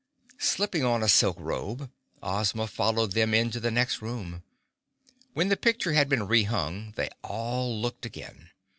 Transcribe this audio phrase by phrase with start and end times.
[0.39, 1.91] Slipping on a silk robe,
[2.23, 4.41] Ozma followed them into the next room.
[5.33, 8.49] When the picture had been rehung, they all looked again.